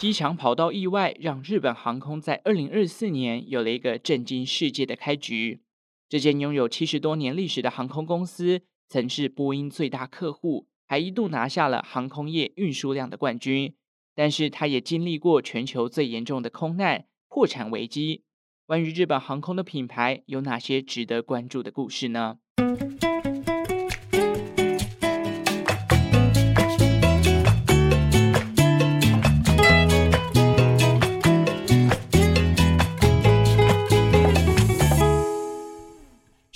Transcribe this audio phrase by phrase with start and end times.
[0.00, 5.60] 机场跑道意外让日本航空在二零二四年有了一个震惊世界的开局。
[6.08, 13.74] 这间拥有七十多年历史的航空公司，曾是波音最大客户，还一度拿下了航空业运输量的冠军。
[14.14, 18.22] 但是，它也经历过全球最严重的空难、破产危机。
[18.64, 22.38] 关于日本航空的品牌，有哪些值得关注的故事呢？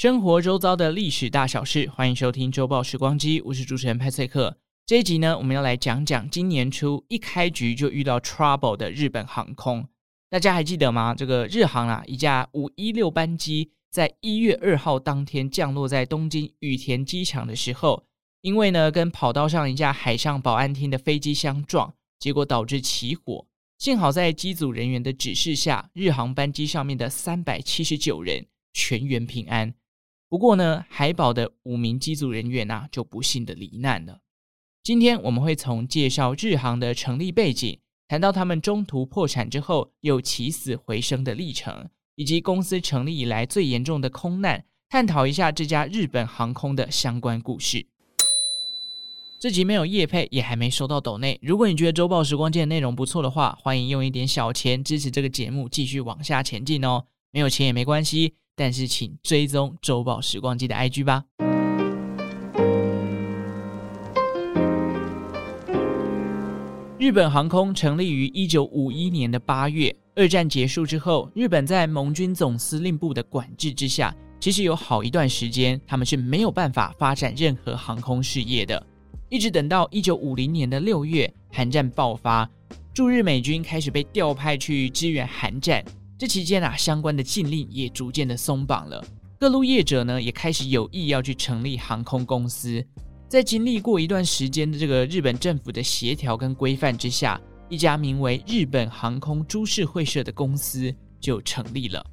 [0.04, 4.58] 生活周遭的历史大小事，欢迎收听周报时光机，我是主持人派翠克。
[4.84, 9.88] 这一集呢，我们要来讲讲今年初一开局就遇到 trouble 的日本航空。
[10.28, 11.14] 大家还记得吗？
[11.14, 18.04] 这个日航啊，一架五一六班机在一月二号当天降落在东京羽田机场的时候，
[18.42, 23.46] 因为呢跟跑道上一架海上保安厅的飞机相撞，结果导致起火。
[23.78, 29.72] 幸好在机组人员的指示下，日航班机上面的三百七十九人全员平安。
[30.34, 34.18] 不过呢，海保的五名机组人员啊，就不幸的罹难了。
[34.82, 47.86] 今天我们会从介绍日航的成立背景，谈到他们中途破产之后又起死回生的历程，以及公司成立以来最严重的空难，探讨一下这家日本航空的相关故事。
[49.40, 51.38] 这集没有夜配，也还没收到抖内。
[51.42, 57.04] 如果你觉得周报时光机的内容不错的话，欢迎用一点小钱支持这个节目继续往下前进哦。
[57.30, 58.34] 没有钱也没关系。
[58.56, 61.24] 但是，请追踪周报时光机的 IG 吧。
[66.96, 69.94] 日本航空成立于一九五一年的八月。
[70.16, 78.80] 二战结束之后，日本在盟军总司令部的管制之下，其实有好一段时间，他们是没有办法发展任何航空事业的。
[79.28, 82.48] 一直等到一九五零年的六月，韩战爆发，
[82.94, 85.84] 驻日美军开始被调派去支援韩战。
[86.16, 89.04] 这期间啊，相关的禁令也逐渐的松绑了，
[89.38, 92.84] 各路业者呢也开始有意要去成立航空公司。
[93.28, 102.04] 在经历过一段时间的这个日本政府的协调跟规范之下，一家名为日本航空株式会社的公司就成立了。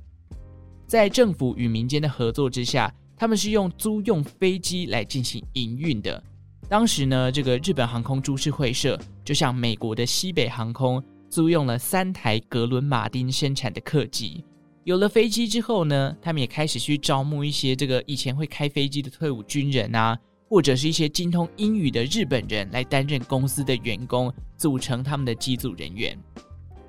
[0.88, 6.22] 在政府与民间的合作之下，他们是用租用飞机来进行营运的。
[6.68, 11.02] 当时呢，这个日本航空株式会社就像美国的西北航空。
[11.32, 14.44] 租用了三台格伦马丁生产的客机，
[14.84, 20.20] 有了飞机之后呢，他们也开始去招募一些这个以前会开飞机的退伍军人啊，
[20.50, 26.20] 或者是一些精通英语的日本人来担任公司的员工，组成他们的机组人员。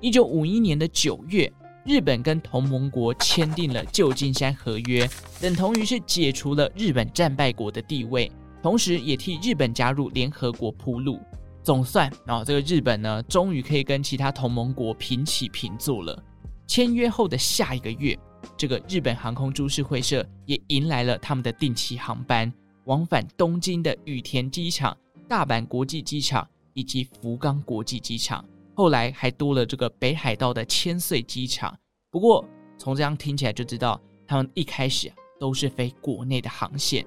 [0.01, 1.49] 一九五一年的九月，
[1.85, 8.29] 日本跟同盟国签订了旧金山合约，等同于是解除了日本战败国的地位，
[8.61, 11.17] 同时也替日本加入联合国铺路。
[11.63, 16.21] 总算啊、哦，这个日本呢，终于可以跟其他同盟国平起平坐了。
[16.67, 18.17] 签约后的下一个月，
[18.57, 22.51] 这个日本航空株式会社也迎来了他们的定期航班，
[22.85, 24.95] 往返东京的羽田机场、
[25.27, 28.43] 大阪国际机场以及福冈国际机场。
[28.75, 31.73] 后来还多了这个北海道的千岁机场。
[32.11, 32.43] 不过，
[32.77, 37.05] 从这样听起来就知道，他们一开始啊，都是飞国内的航线。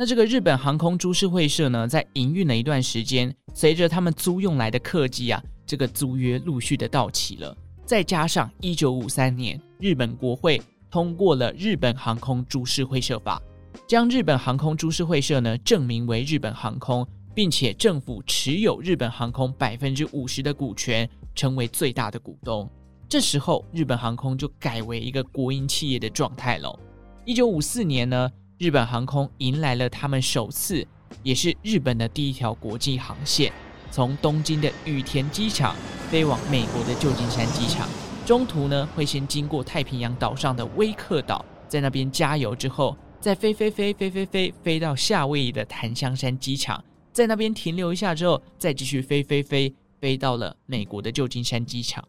[0.00, 7.52] 那这个日本航空株式会社呢，在营运了一段时间，随着他们租用来的客机啊，这个租约陆续的到期了，
[7.84, 13.42] 再加上一九五三年日本国会通过了《日本航空株式会社法》，
[13.88, 17.04] 将日本航空株式会社呢正名为日本航空，
[17.34, 22.70] 并且政府持有日本航空百分之五十的股权，成为最大的股东。
[23.08, 26.78] 这时候，日本航空就改为一个国营企业的状态了。
[27.24, 28.30] 一九五四年呢。
[28.58, 30.84] 日本航空迎来了他们首次，
[31.22, 33.52] 也是日本的第一条国际航线，
[33.88, 35.76] 从东京的羽田机场
[36.10, 37.88] 飞往美国的旧金山机场。
[38.26, 46.82] 中途呢，会先经过太平洋岛上的威克岛，在那边加油之后，再飞飞飞飞飞飞飞到夏威夷的檀香山机场，
[47.12, 52.04] 在那边停留一下之后，再继续飞飞飞飞到了美国的旧金山机场。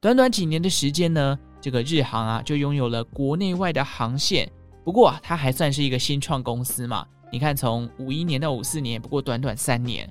[0.00, 4.48] 短短几年的时间呢，这个日航啊，就拥有了国内外的航线。
[4.84, 7.06] 不过啊，它还算是一个新创公司嘛。
[7.32, 10.08] 你看，从五一年到五四年，不过短短三年，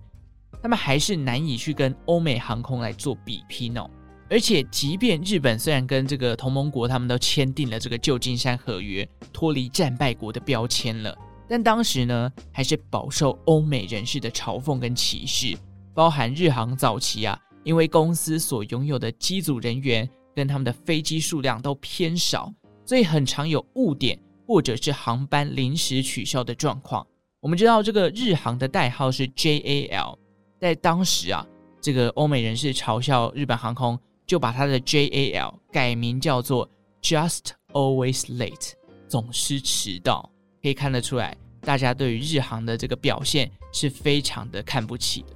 [0.62, 3.90] 他们还是难以去跟欧美航空来做比拼哦。
[4.30, 11.16] 而且，即便日本虽然跟这个同盟国他们都签订了这个旧金山合约，脱离战败国的标签了，
[11.48, 15.56] 但当时呢，还是饱受欧美人士的嘲讽跟歧视。
[15.94, 22.52] 包含日航早期啊，因为公司所拥有的机组人员跟他们的飞机数量都偏少，
[22.86, 24.20] 所以很常有误点。
[24.46, 27.06] 或者是航班临时取消的状况，
[27.40, 30.18] 我们知道这个日航的代号是 JAL，
[30.60, 31.46] 在当时啊，
[31.82, 36.70] 这个欧美人士嘲笑日本航空，就把它的 JAL 改名叫做
[37.02, 38.72] Just Always Late，
[39.08, 40.30] 总是迟到。
[40.62, 45.28] 可以看得出来，大家对于日航的这个表现是非常的看不起的。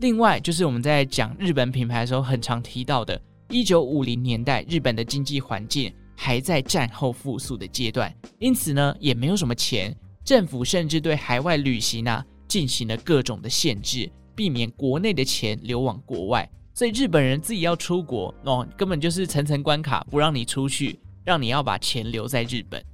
[0.00, 5.90] 另外，就是我们在讲日本品牌的时候，很常提到的，一九五零年代日本的经济环境
[6.22, 9.96] 还在战后复苏的阶段，因此呢，也没有什么钱。
[10.22, 16.46] 政府甚至对海外旅行啊进行了各种的限制，避免国内的钱流往国外。
[16.74, 22.84] 所以日本人自己要出国哦，根本就是层层关卡，不让你出去，让你要把钱留在日本。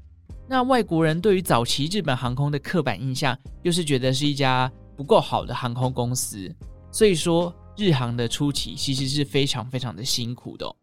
[0.49, 6.49] 那外国人对于早期日本航空的刻板印象，又是觉得是一家不够好的航空公司。
[6.93, 10.77] 所以说，日航的初期其实是非常非常的辛苦的。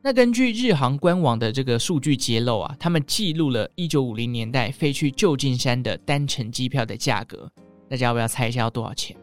[0.00, 7.50] 那根据日航官网的这个数据揭露啊，他们记录了1950年代飞去旧金山的单程机票的价格，
[7.90, 9.16] 大家要不要猜一下要多少钱？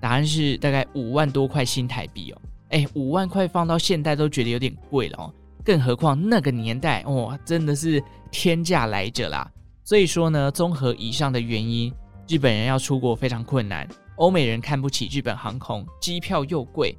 [0.00, 2.40] 答案是大概五万多块新台币哦。
[2.70, 5.34] 哎，五万块放到现代都觉得有点贵了哦，
[5.64, 9.50] 更何况那个年代哇，真的是天价来着啦。
[9.82, 11.92] 所以说呢，综合以上的原因，
[12.28, 16.96] 日本人要出国非常困难，欧美人看不起日本航空，机票又贵。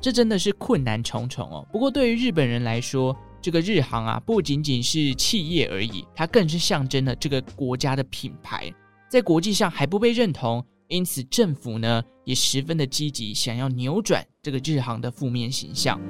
[0.00, 1.66] 这真的是困难重重哦。
[1.72, 8.72] 不过对于日本人来说，这个日航啊，不仅仅是企业而已，它更是象征了这个国家的品牌，
[9.08, 16.00] 在国际上还不被认同，因此政府呢也十分的积极，想要扭转这个日航的负面形象。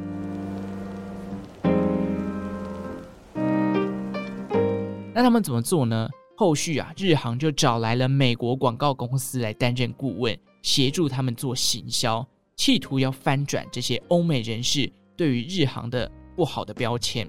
[5.15, 6.09] 那他们怎么做呢？
[6.37, 12.27] 后续啊，日航就找来了美国广告公司来担任顾问，协助他们做行销。
[12.57, 17.29] 企图要翻转这些欧美人士对于日航的不好的标签。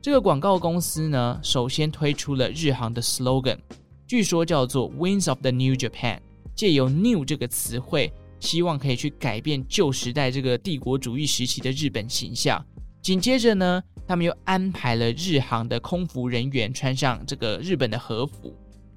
[0.00, 3.58] 这个广告公司呢，首先推出了日航的 slogan，
[4.06, 6.20] 据说叫做 “Wings of the New Japan”，
[6.54, 12.64] 借由 “new” 这个词汇，希望可以去改变旧时代这个帝国主义时期的日本形象。
[13.02, 18.54] 紧接着呢，他们又安排了日航的空服人员穿上这个日本的和服。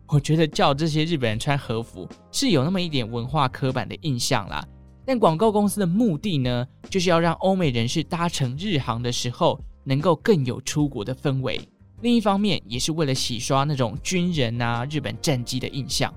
[0.08, 4.64] 我觉得叫这些日本人穿和服是有那么一点文化刻板的印象啦。
[5.10, 11.60] 但广告公司的目的呢，就是要让欧美人士搭乘日航的时候，能够更有出国的氛围。
[12.02, 16.14] 另一方面，也是为了洗刷那种军人啊、日本战机的印象。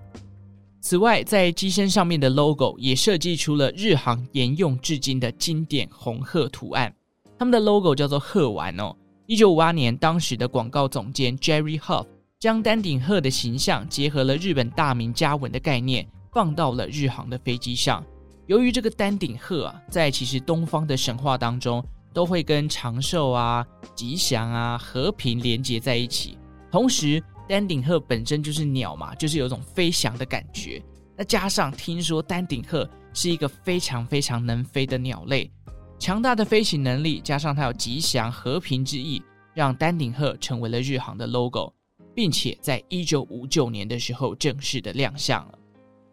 [0.83, 6.95] 此外，在机身上面的 logo 也设计出了日航沿用至今的经典红鹤图案。
[7.39, 8.95] 他们的 logo 叫做鹤丸哦。
[9.25, 12.05] 一九五八年，当时的广告总监 Jerry Hoff
[12.39, 18.05] 将丹顶鹤的形象结合了日本大名家纹的概念，放到了日航的飞机上。
[18.47, 26.37] 由于这个丹顶鹤啊，在其实东方的神话当中，都会跟长寿啊、吉祥啊、和平连接在一起。
[26.71, 30.83] 同时，丹顶鹤本身就是鸟嘛，就是有一种飞翔的感觉。
[31.17, 35.51] 那加上听说丹顶鹤是一个非常非常能飞的鸟类，
[35.99, 39.23] 强大的飞行能力，加上它有吉祥和平之意，
[39.55, 41.73] 让丹顶鹤成为了日航的 logo，
[42.15, 45.59] 并且在一九五九年的时候正式的亮相了。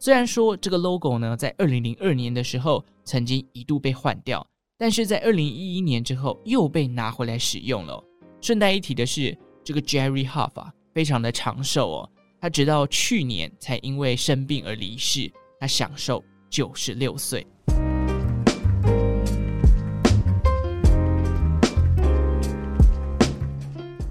[0.02, 4.48] 虽然说这个 logo 呢，在二零零二年的时候曾经一度被换掉，
[4.78, 8.02] 但是在二零一一年之后又被拿回来使用了。
[8.40, 12.10] 顺带一提的是，这个 Jerry Huff 啊，非常的长寿哦，
[12.40, 15.30] 他直到去年才因为生病而离世，
[15.60, 17.46] 他享寿九十六岁。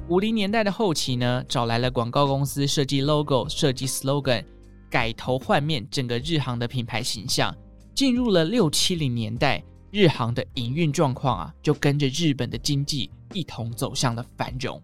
[0.09, 4.45] 五零年代的后期呢，找来了广告公司设计 logo、设计 slogan。
[4.90, 7.54] 改头换面，整个日航的品牌形象
[7.95, 14.83] 进入了六七零年代，日航的营运状况啊，就跟着日本的经济一同走向了繁荣。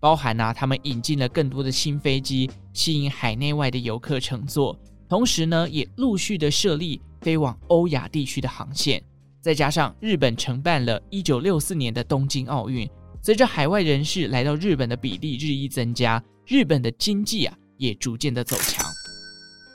[0.00, 4.76] 包含啊，他们引进了更多的新飞机，吸引海内外的游客乘坐，
[5.08, 9.02] 同时呢，也陆续的设立飞往欧亚地区的航线。
[9.40, 12.88] 再加上日本承办了一九六四年的东京奥运，
[13.22, 18.84] 随着海外人士来到日本的比例日益增加，日本的经济啊，也逐渐的走强。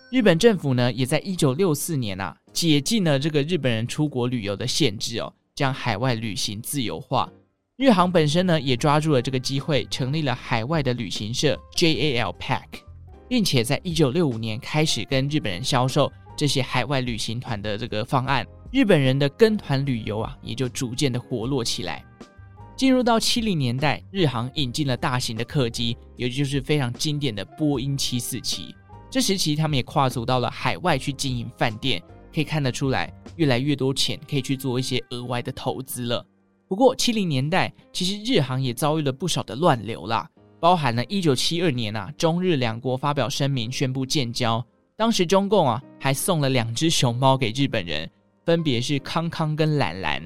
[0.10, 7.30] 日本政府呢，也在一九六四年啊，解禁了这个日本人出国旅游的限制哦，将海外旅行自由化。
[7.76, 12.64] 日航本身呢，也抓住了这个机会，成立了海外的旅行社 JAL Pack，
[13.28, 18.48] 并且在一九六五年开始跟日本人销售这些海外旅行团的这个方案。
[18.72, 22.02] 日本人的跟团旅游啊，也就逐渐的活络起来。
[22.78, 28.74] 进入到七零年代，日航引进了大型的客机，也就是非常经典的波音七四七。
[29.10, 32.02] 这时期，他们也跨足到了海外去经营饭店，
[32.34, 36.26] 可以看得出来，越来越多钱可以去做一些额外的投资了。
[36.68, 44.64] 不过，七零年代其实日航也遭遇了不少的乱流啦，包含了一九七二年啊，中日两国发表声明宣布建交。
[44.98, 48.10] 当时中共啊还送了两只熊猫给日本人，
[48.46, 50.22] 分别是康康跟兰兰。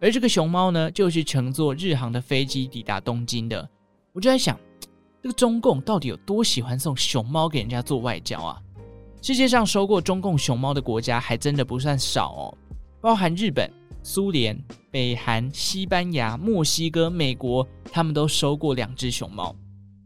[0.00, 3.68] 而这个熊猫呢，就是乘坐日航的飞机抵达东京的。
[4.12, 4.58] 我就在想，
[5.22, 8.60] 这个中共到底有多喜欢送熊猫给人家做外交啊？
[9.22, 12.58] 世界上收过中共熊猫的国家还真的不算少哦，
[13.00, 14.60] 包含日本、苏联、
[14.90, 19.54] 北韩、西班牙、墨西哥、美国，他们都收过两只熊猫。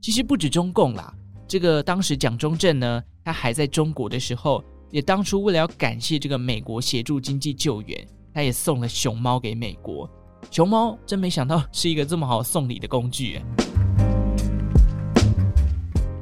[0.03, 1.15] 其实不止中共啦，
[1.49, 10.07] 这个当时蒋中正呢，他还在中国的时候，也当初为了要感谢这个美国协助经济救援，他也送了熊猫给美国。
[10.51, 13.41] 熊猫真没想到是一个这么好送礼的工具。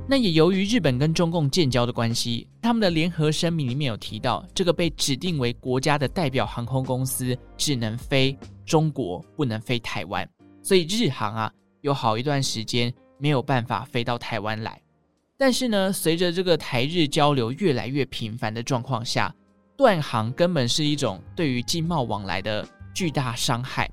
[0.06, 10.28] 那也由于日本跟中共建交的关系，他们的联合声明里面有提到，这个被指定为国家的代表航空公司只能飞中国，不能飞台湾。
[10.62, 14.78] 所以日航啊，有好一段时间没有办法飞到台湾来。
[15.38, 19.34] 但是呢，随着这个台日交流越来越频繁的状况下，
[19.74, 23.90] 断航根本是一种对于经贸往来的巨大伤害。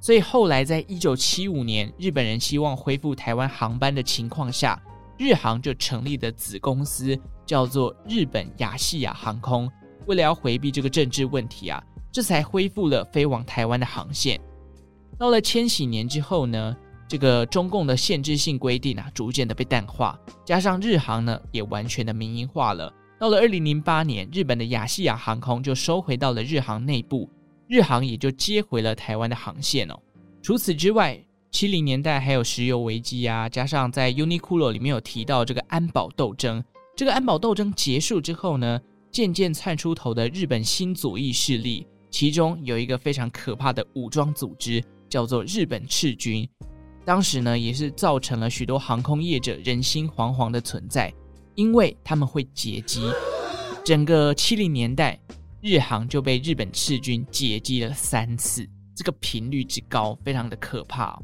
[0.00, 4.80] 所以后来在一九七五年，日本人希望恢复台湾航班的情况下，
[5.18, 9.70] 日航就成立的子公司叫做日本亚细亚航空，
[10.06, 11.82] 为了要回避这个政治问题啊，
[12.12, 14.40] 这才恢复了飞往台湾的航线。
[15.18, 16.76] 到了千禧年之后呢，
[17.08, 22.92] 这个中共的限制性规定啊，逐渐的被淡化，加上日航呢也完全的民营化了。
[23.18, 27.28] 到了二零零八年，日本的亚细亚航空就收回到了日航内部，
[27.66, 29.98] 日航也就接回了台湾的航线哦。
[30.40, 36.62] 除此之外，七零年代还有石油危机啊，加上在 Uniqlo 里面有提到这个安保斗争。
[36.94, 46.48] 这个安保斗争结束之后呢，渐渐窜出头的日本新左翼势力，其中有一个非常可怕的武装组织，叫做日本赤军。
[47.04, 51.12] 当时呢，也是造成了许多航空业者人心惶惶的存在，
[51.54, 53.02] 因为他们会劫机。
[53.82, 55.18] 整个七零年代，
[55.62, 61.18] 日航就被日本赤军劫机了三次，这个频率之高，非常的可怕。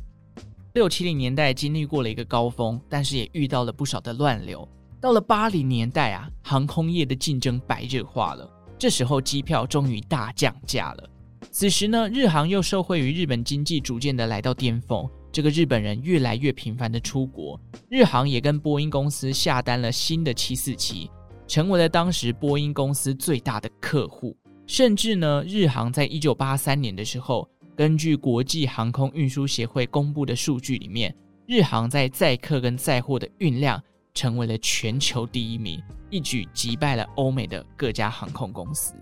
[0.75, 4.69] 六七零年代经历过了一个高峰，但是也遇到了不少的乱流。
[5.01, 8.51] 到了八零年代啊，航空业的竞争白热化了。
[8.77, 11.09] 这时候机票终于大降价了。
[11.53, 21.09] 此时呢，日航又受惠于日本经济逐渐的来到巅峰，这个日本人越来越频繁的出国，日航也跟波音公司下单了新的七四七，
[21.47, 24.37] 成为了当时波音公司最大的客户。
[24.67, 27.49] 甚至呢，日航在一九八三年的时候。
[27.77, 31.15] 根据国际航空运输协会公布的数据里面，
[31.47, 33.83] 日航在载客跟载货的运量
[34.15, 38.95] 成为了全球第一名，一举击败了欧美的各家航空公司。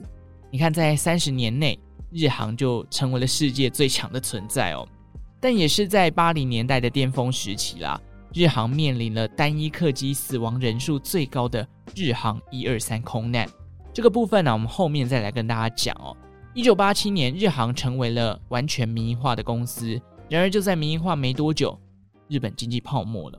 [0.51, 1.79] 你看，在三十年内，
[2.11, 4.89] 日航就成为了世界最强的存在哦。
[5.39, 8.01] 但也是在八零年代的巅峰时期啦，
[8.33, 13.47] 日航面临了单一客机死亡人数最高的日航一二三空难。
[13.93, 16.17] 这个部分呢，我们后面再来跟大家讲哦。
[16.55, 19.99] 一九八七年，日航成为了完全民营化的公司。
[20.29, 21.79] 然而，就在民营化没多久，
[22.29, 23.39] 日本经济泡沫了。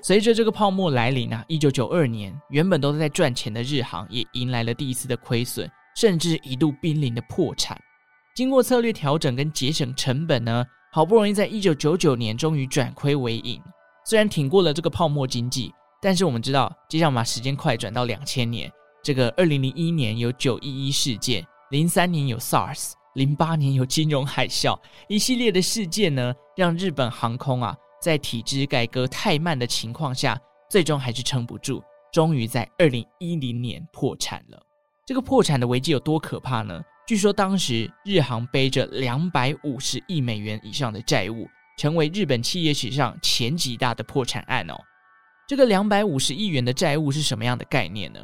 [0.00, 7.76] 随着这个泡沫来临啊，一九九二年，原本都在赚钱的日航也迎来了第一次的亏损，甚至一度濒临的破产。
[8.36, 13.60] 经过策略调整跟节省成本呢，好不容易在一九九九年终于转亏为盈。
[14.04, 18.70] 虽然挺过了这个泡沫经济，但是我们知道，接下来把时间快转到两千年。
[19.06, 30.36] 这个二零零一年有九一一事件，零三年有 SARS，零八年有金融海啸，一系列的事件呢，让日本航空啊，在体制改革太慢的情况下，
[30.68, 31.80] 最终还是撑不住，
[32.12, 34.60] 终于在二零一零年破产了。
[35.06, 36.82] 这个破产的危机有多可怕呢？
[37.06, 41.46] 据说当时日航背着两百五十亿美元以上的债务，
[41.78, 44.74] 成为日本企业史上前几大的破产案哦。
[45.46, 48.18] 这个两百五十亿元的债务是什么样的概念呢？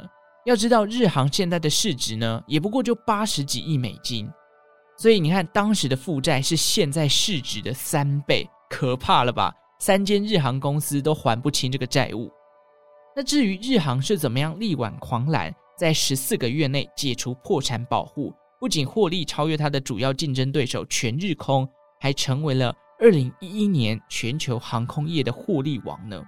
[0.45, 4.29] 要知道，日航现在的市值呢，也不过就八十几亿美金，
[4.97, 9.53] 所以你看，当时的负债是现在市值的三倍，可怕了吧？
[9.79, 12.29] 三间日航公司都还不清这个债务。
[13.15, 21.65] 那至于日航是怎么样力挽狂澜，在十四个月内解除破产保护，不仅获利超越它的主要竞争对手全日空，
[22.01, 26.21] 还成为了二零一一年全球航空业的获利王呢？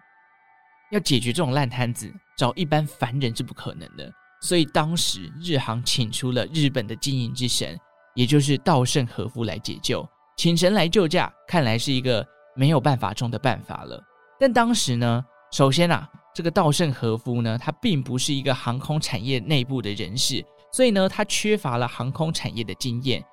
[0.95, 4.11] 要解决这种烂摊子，找一般凡人是不可能的。
[4.41, 7.77] 所以当时日航请出了日本的经营之神，
[8.15, 10.07] 也就是稻盛和夫来解救。
[10.37, 12.25] 请神来救驾，看来是一个
[12.55, 14.01] 没有办法中的办法了。
[14.39, 23.23] 但当时呢，首先啊，这个稻盛和夫呢，他并不是一个航空产业内部的人士，所以呢，他缺乏了航空产业的经验。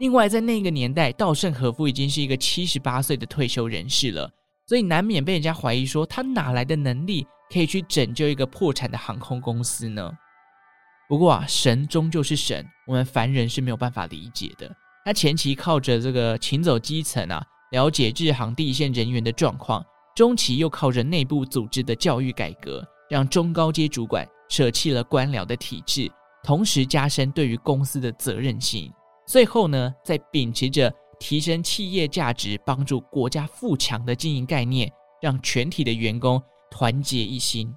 [0.00, 4.28] 另外，在那个年代，稻盛和夫已经是一个七十八岁的退休人士了，
[4.66, 10.10] 所以难免被人家怀疑说他哪来的能力可以去拯救一个破产的航空公司呢？
[11.08, 14.74] 不过啊，神终究是神，我们凡人是没有办法理解的。
[15.04, 19.82] 他前期靠着这个行走基层啊，了解日航第一线人员的状况；
[20.16, 26.10] 中期又靠着内部组织的教育改革，让中高阶主管舍弃了官僚的体制，
[26.42, 28.90] 同时加深对于公司的责任心。
[29.26, 34.90] 最后呢，在秉持着提升企业价值、帮助国家富强的经营概念，
[35.22, 37.74] 让全体的员工团结一心。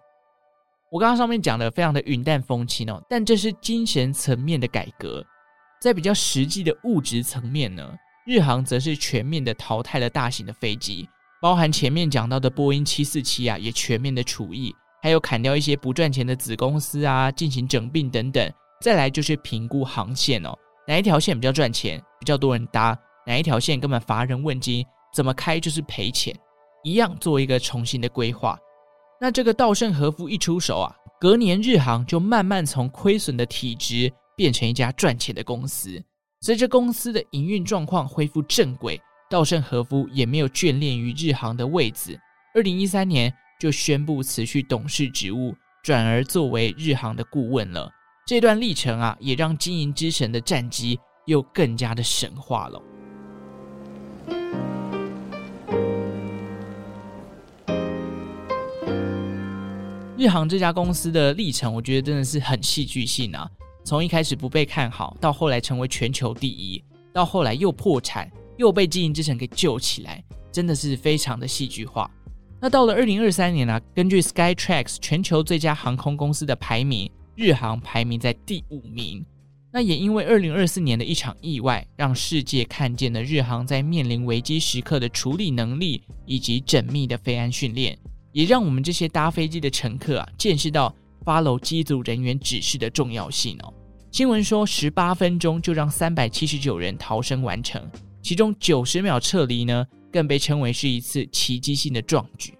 [0.89, 5.25] 我刚刚上面讲的非常的云淡风轻哦，但这是精神层面的改革。
[5.81, 7.93] 在比较实际的物质层面呢，
[8.25, 11.07] 日航则是全面的淘汰了大型的飞机，
[11.41, 18.51] 包含前面讲到的波音七四七啊，也全面的除役，还有砍掉一些不赚钱的子公司啊，进行整并等等。
[18.81, 20.57] 再来就是评估航线哦。
[20.87, 22.97] 哪一条线比较赚钱，比较多人搭？
[23.27, 26.33] 哪一条线根本乏人问津，怎么开就是赔钱，
[26.83, 28.57] 一样做一个重新的规划。
[29.19, 36.01] 那这个稻盛和夫一出手啊，隔年日航就慢慢从亏损的体质变成一家赚钱的公司。
[36.41, 42.17] 随着公司的营运状况恢复正轨，稻盛和夫也没有眷恋于日航的位子。
[42.55, 45.53] 二零一三年就宣布辞去董事职务，
[45.83, 47.91] 转而作为日航的顾问了。
[48.25, 52.79] 这段历程啊，也让经营之神的战绩又更加的神话了。
[60.17, 63.47] 日航这家公司的历程，我觉得真的是很戏剧性啊！
[63.83, 66.83] 从一开始不被看好，到后来成为全球第一，
[67.13, 72.09] 到后来又破产，又被经营之神给救起来，真的是非常的戏剧化。
[72.59, 77.09] 那到了二零二三年呢、啊，根据 Skytrax 全球最佳航空公司的排名。
[77.35, 79.23] 日航排名在第五名，
[79.71, 87.95] 那也因为二零二四年的一场意外，让世界看见了日航在面临危机时刻的处理能力以及缜密的飞安训练，
[88.31, 90.93] 也让我们这些搭飞机的乘客啊，见识到
[91.25, 93.73] follow 机组人员指示的重要性哦。
[94.11, 97.81] 新闻说，十八分钟就让三百七十九人逃生完成，
[98.21, 102.53] 其中九十秒撤离呢，更被称为是一次奇迹性的壮举。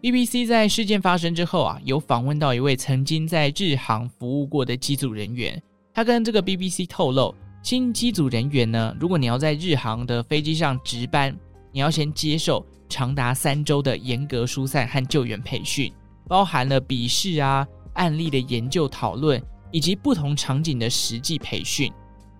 [0.00, 5.60] BBC 在事件发生之后啊，有访问到一位曾经在日航服务过的机组人员，
[5.92, 11.36] 他跟这个 BBC 透露，新机组人员呢，如果你要在日航的飞机上值班，
[11.72, 15.90] 你要先接受长达三周的严格疏散和救援培训，
[16.28, 21.90] 包含了笔试啊、案例的研究讨论以及不同场景的实际培训，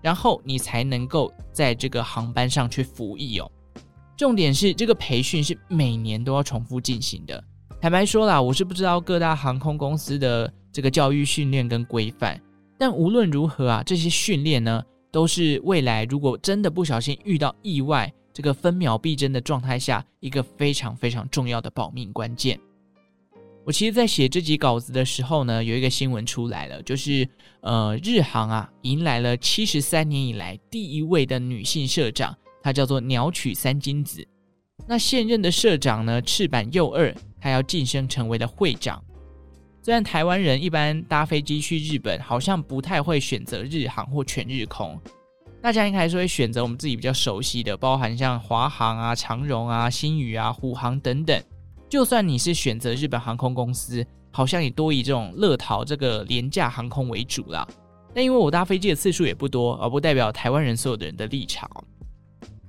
[0.01, 3.49] 然后你才能够在这个航班上去服役哦。
[4.17, 7.43] 重点是这个培训是每年都要重复进行的。
[7.81, 12.39] 坦白说啦，我是不知道各大航空公司的这个教育训练跟规范，
[12.77, 22.59] 但无论如何啊，这些训练呢，都是未来如果真的不小心遇到意外，这个分秒必争的状态下，一个非常非常重要的保命关键。
[23.63, 34.27] 我其实，在写这集稿子的时候呢，有一个新闻出来了，就是呃，日航啊，迎来了七十三年以来第一位的女性社长，她叫做鸟取三金子。
[34.87, 37.15] 那现任的社长呢，赤坂佑二。
[37.39, 39.03] 他要晋升成为了会长。
[39.83, 44.99] 虽然台湾人一般搭飞机去日本，好像不太会选择日航或全日空，
[45.61, 51.39] 大家应该还是会选择我们自己比较熟悉的，包含像华航啊、长荣啊、新宇啊、虎航等等。
[51.87, 57.67] 就算你是选择日本航空公司，好像也多以这种乐桃这个廉价航空为主啦。
[58.13, 61.69] 但因为我搭飞机的次数也不多，而不代表台湾人所有的人的立场。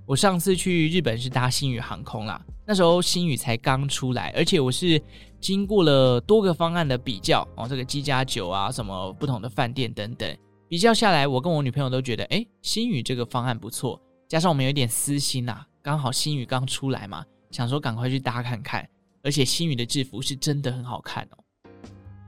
[0.05, 2.41] 我上次去日本是搭星宇航空啦。
[2.67, 5.01] 那时候星宇才刚出来，而且我是
[5.41, 10.37] 经过了多个方案的比较哦，这个机加酒啊，什么不同的饭店等等，
[10.73, 14.01] 比较下来，我跟我女朋友都觉得，哎，星宇这个方案不错。
[14.27, 18.89] 加上我们有点私心呐，刚好星宇刚出来嘛，想说赶快去搭看看。
[19.23, 21.37] 而且星宇的制服是真的很好看哦。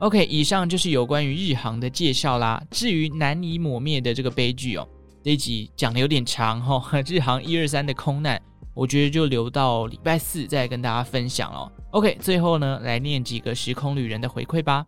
[0.01, 2.63] OK，以上就是有关于日航的介绍啦。
[2.71, 4.87] 至于难以抹灭的这个悲剧哦，
[5.23, 8.39] 这一集讲的有点长哈， 日航一二三的空难。
[8.75, 11.73] 我觉得就留到礼拜四再跟大家分享哦。
[11.93, 14.85] OK，最后呢，来念几个时空旅人的回馈吧。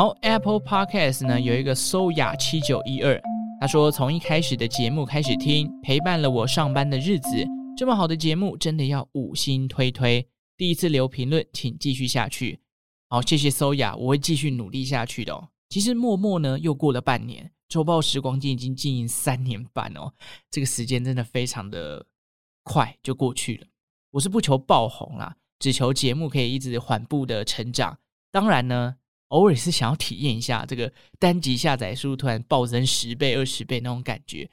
[0.00, 3.20] 好，Apple Podcast 呢有一个 Soya 七九一二，
[3.60, 7.28] 他说从一开始的节目开始听，陪伴了我上班的日子，
[7.76, 10.26] 这么好的节目真的要五星推推。
[10.56, 12.58] 第一次留评论，请继续下去。
[13.10, 15.46] 好，谢谢 Soya，我会继续努力下去的哦。
[15.68, 20.10] 其实默默呢，又过了半年，周报时光机已经经营三年半哦，
[20.50, 22.06] 这个时间真的非常的
[22.62, 23.66] 快就过去了。
[24.12, 27.98] 我是不求爆红啦，只求节目可以一直缓步的成长，
[28.32, 28.96] 当然呢，
[29.30, 34.48] 偶尔是想要体验一下这个单集下载数突然暴增十倍、二十倍那种感觉。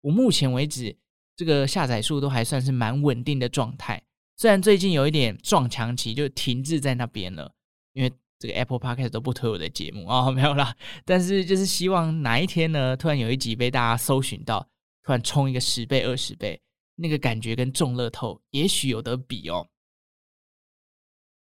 [0.00, 0.96] 我目前为止，
[1.36, 4.02] 这个下载数都还算是蛮稳定的状态。
[4.36, 7.52] 虽然最近有一点撞墙期，就停滞在那边了，
[7.92, 10.74] 因为这个 Apple Podcast 都不推我的节目啊、哦， 没有啦。
[11.04, 14.66] 但是就是希望哪一天呢，突然有一集被大家搜寻到，
[15.02, 16.58] 突然冲一个十倍、二十倍，
[16.96, 19.68] 那个感觉跟中乐透也许有得比哦。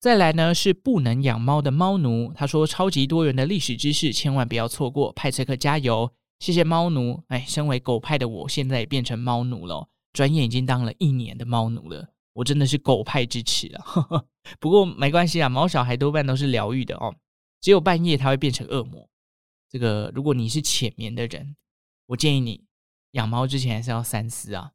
[0.00, 5.12] 再来呢是不能养猫的猫奴，他说超级多元的历史知识，千万不要错过。
[5.12, 7.22] 派翠克加油，谢谢猫奴。
[7.28, 12.14] 哎，身为狗派的我，现在也变成猫奴了，转眼已经当了一年的猫奴了。
[12.32, 13.84] 我真的是狗派支持啊，
[14.58, 17.14] 不过没关系啊，毛小孩多半都是疗愈的哦，
[17.60, 19.06] 只有半夜它会变成恶魔。
[19.68, 21.56] 这个如果你是浅眠的人，
[22.06, 22.64] 我建议你
[23.10, 24.72] 养猫之前还是要三思啊。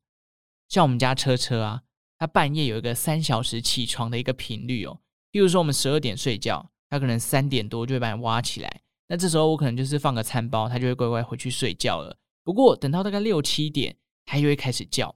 [0.69, 1.81] 像我们家车车啊，
[2.19, 4.99] 它半夜有一个三小时起床的一个频率哦。
[5.35, 8.81] 比如说，我们十二点睡觉，他可能三点多就会把你挖起来。
[9.09, 12.17] 那这时候我可能就是放个餐包，他就会乖乖回去睡觉了。
[12.45, 15.13] 不过等到大概六七点，他又会开始叫。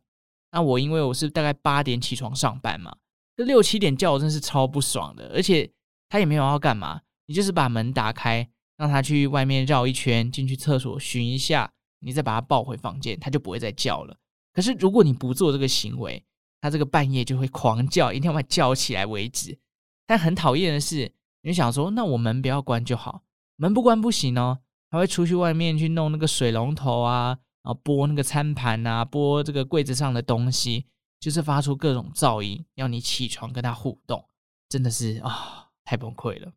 [0.51, 2.93] 那我因为我是大概八点起床上班嘛，
[3.37, 5.31] 这六七点叫我真是超不爽的。
[5.33, 5.71] 而且
[6.09, 14.17] 他也没有要干嘛，你就是把门打开，让他去外面绕一圈，进去厕所寻一下，你再把他抱回房间，他就不会再叫了。
[14.51, 16.21] 可是如果你不做这个行为，
[16.59, 19.57] 他这个半夜就会狂叫，一定要把他叫起来为止。
[20.09, 23.21] 但很讨厌的是，你想说，那我门不要关就好，
[23.57, 24.57] 门不关不行哦，
[24.89, 30.87] 还会出去外面去弄那个水龙头啊，然后拨那个餐盘啊，拨这个柜子上的东西，
[31.19, 34.27] 就是发出各种噪音，要你起床跟他互动，
[34.67, 36.53] 真的是啊、太崩溃了。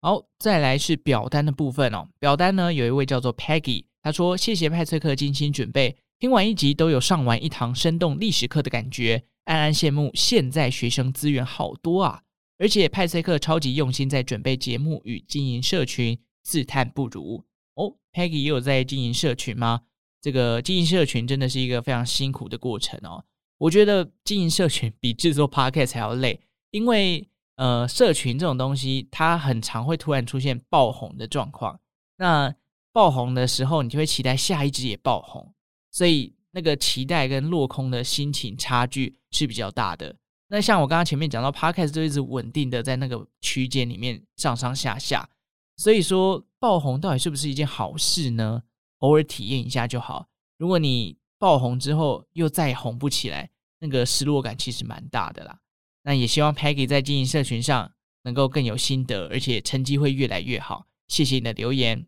[0.00, 9.26] 好，再来是表单的部分哦，表单呢有一位叫做 Peggy，他说谢谢派翠克精心准备，听完一集都有上完一堂生动历史课的感觉。
[9.44, 12.22] 暗暗羡慕现在学生资源好多啊，
[12.58, 17.94] 而且派赛克超级用心在准备节目与经营社群，自叹不如哦。
[18.12, 19.82] Peggy 也有在经营社群吗？
[20.20, 23.22] 这个经营社群真的是一个非常辛苦的过程哦。
[23.58, 31.78] 我觉得经营社群比制作 Podcast 还要累，因为呃，社群这种东西它很常会突然出现爆红的状况。
[32.16, 32.54] 那
[32.92, 35.52] 爆红的时候，你就会期待下一支也爆红，
[35.90, 36.33] 所以。
[36.54, 40.14] 那个期待跟落空的心情差距是比较大的。
[40.48, 45.28] 那像我刚刚前面讲到，Podcast 就一直稳定的在那个区间里面上上下下，
[45.76, 48.62] 所以说爆红到底是不是一件好事呢？
[48.98, 50.28] 偶尔体验一下就好。
[50.56, 55.58] 如果你爆红之后又再红不起来，那个失落感其实蛮大的啦。
[56.04, 60.86] 那也希望 Peggy 在经营社群上能够更有心得，而且成绩会越来越好。
[61.08, 62.06] 谢谢你的留言。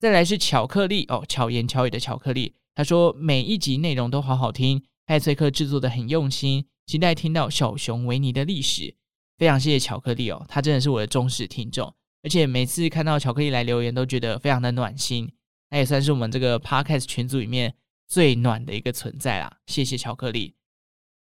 [0.00, 2.54] 再来是巧克力哦，巧言巧语的巧克力。
[2.78, 8.94] 他说每一集内容都好好听，派翠克制作的很用心，期待听到小熊维尼的历史。
[9.36, 15.28] 非常谢谢巧克力哦，他真的是我的忠实听众，而且每次看到巧克力来留言，都觉得非常的暖心。
[15.70, 17.74] 他也算是我们这个 Podcast 群组里面
[18.06, 19.56] 最暖的一个存在啦。
[19.66, 20.54] 谢谢巧克力。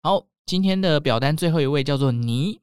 [0.03, 2.59] 好，今天的表单最后一位叫做尼，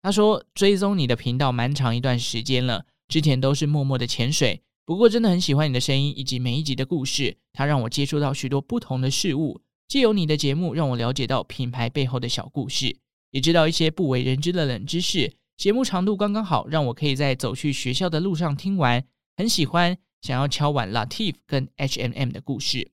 [0.00, 4.62] 他说追踪你的频道蛮长一段时间了，之前都是默默的潜水。
[4.88, 9.60] 不过真的很喜欢你的声音以及每一集的故事，它让我接触到许多不同的事物。
[9.86, 12.96] 借由你的节目，让我了解到品牌背后的小故事，
[13.30, 15.34] 也知道一些不为人知的冷知识。
[15.58, 19.04] 节目长度刚刚好，让我可以在走去学校的路上听完。
[19.36, 22.90] 很喜欢，想要敲碗 Latif 跟 H&M 的故事。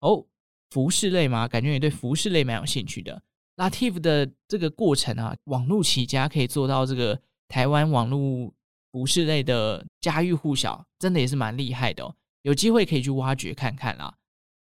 [0.00, 0.24] 哦，
[0.70, 1.46] 服饰类吗？
[1.46, 3.22] 感觉你对服饰类蛮有兴趣的。
[3.56, 8.54] Latif 的这个过程啊，网络起家可以做到这个台湾网络。
[8.90, 12.14] 服饰类的家喻户晓，真的也是蛮厉害的哦。
[12.42, 14.14] 有机会可以去挖掘看看啦。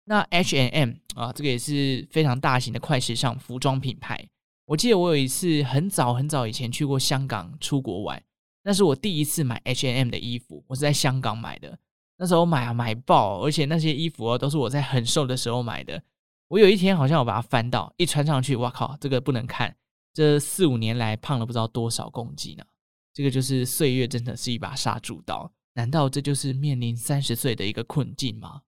[0.05, 4.29] 那 H and M 啊，这个也是非常大型的快时尚服装品牌。
[4.67, 8.23] 我记得我有一次很早很早以前去过香港出国玩，
[8.65, 11.79] 那是我第一次买 H and M 的衣服，我是在香港买的。
[12.19, 16.03] 那时候买啊买爆，而且那些衣服哦都是我在很瘦的时候买的。
[16.49, 19.75] 我有一天好像我把它翻到，一穿上去，哇靠，这个不能看，
[20.13, 22.65] 这四五年来胖了不知道多少公斤呢。
[23.15, 25.53] 这个就是岁月，真的是一把杀猪刀。
[25.75, 28.63] 难道这就是面临三十岁的一个困境吗？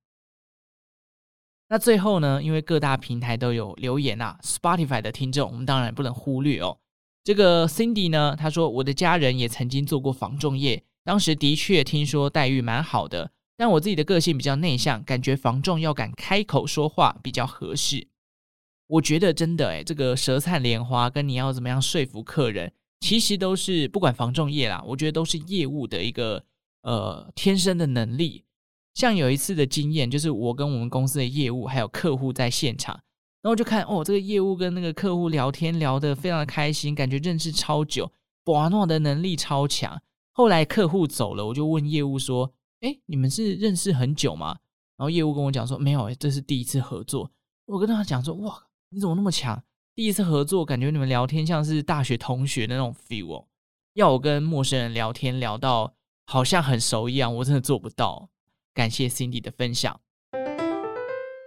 [1.68, 6.78] 那最后呢，因为各大平台都有留言啊，Spotify 的听众我们当然不能忽略哦。
[7.24, 18.09] 这个 Cindy 呢，他说我的家人也曾经做过防重业，当时的确听说待遇蛮好的，但我自己的个性比较内向，感觉防重要敢开口说话比较合适。
[18.87, 22.72] 我觉得真的诶，这个舌灿莲花跟你要怎么样说服客人。
[23.04, 26.42] 其实都是不管防重业啦，我觉得都是业务的一个
[26.80, 28.44] 呃天生的能力。
[28.94, 32.98] 像有一次的经验，就是我跟我们公司的业务还有客户在现场，
[33.42, 38.10] 然后就看哦，这个业务跟那个客户聊天聊得非常的开心，感觉认识超久。
[38.42, 40.00] 博诺的能力超强。
[40.32, 44.56] 后来客户走了，我就问业务说：“哎，你们是认识很久吗？”
[44.96, 47.30] 然后业务跟我讲说：“没有，这是第一次合作。”
[47.68, 49.62] 我跟他讲说：“哇，你怎么那么强？
[49.96, 53.46] 第一次合作，感觉你们聊天像是大学同学的那种 feel。
[53.92, 55.94] 要我跟陌生人聊天聊到
[56.26, 58.28] 好像很熟一样，我真的做不到。”
[58.74, 60.00] 感谢 Cindy 的分享。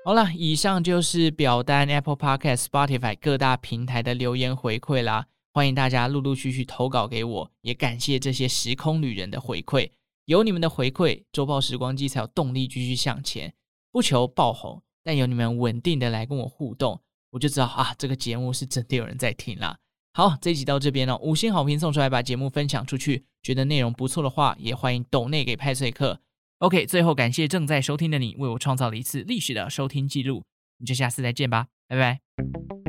[0.05, 5.25] 好了，以上就是表单 Apple Podcast、Spotify 各大平台的留言回馈啦。
[5.53, 9.91] 欢迎大家陆陆续续投稿给我，也感谢这些时空旅人的回馈。
[10.23, 13.53] 有你们的回馈，周报时光机才有动力继续向前。
[13.91, 19.77] 不求爆红，但有你们稳定的来跟我互动，我就知道啊，这个节目是真的有人在听啦。
[20.13, 23.25] 好，这一集到这边了，五星好评送出来，把节目分享出去。
[23.43, 26.21] 觉得内容不错的话，也欢迎抖内给派翠克。
[26.59, 30.43] OK，最后感谢正在收听的你，为我创造了一次历史的收听记录。
[30.79, 32.86] 你就下次再见吧，拜拜。